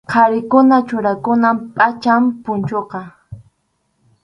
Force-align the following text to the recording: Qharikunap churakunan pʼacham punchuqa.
Qharikunap 0.11 0.83
churakunan 0.89 1.55
pʼacham 1.75 2.23
punchuqa. 2.43 3.01